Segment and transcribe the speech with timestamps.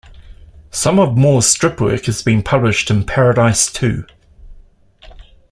[0.71, 4.07] Some of Moore's strip work has been published in Paradise, Too!